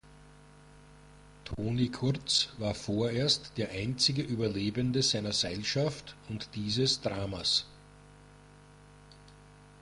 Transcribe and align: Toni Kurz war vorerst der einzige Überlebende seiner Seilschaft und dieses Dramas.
Toni 1.45 1.89
Kurz 1.91 2.49
war 2.57 2.73
vorerst 2.73 3.51
der 3.57 3.69
einzige 3.69 4.23
Überlebende 4.23 5.03
seiner 5.03 5.31
Seilschaft 5.31 6.15
und 6.27 6.49
dieses 6.55 7.01
Dramas. 7.01 7.67